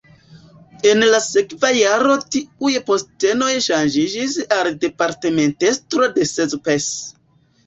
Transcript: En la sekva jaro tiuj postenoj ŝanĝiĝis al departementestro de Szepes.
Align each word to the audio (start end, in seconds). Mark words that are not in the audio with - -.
En 0.91 1.03
la 1.09 1.17
sekva 1.25 1.69
jaro 1.79 2.15
tiuj 2.35 2.71
postenoj 2.87 3.51
ŝanĝiĝis 3.67 4.39
al 4.57 4.71
departementestro 4.87 6.11
de 6.19 6.27
Szepes. 6.33 6.91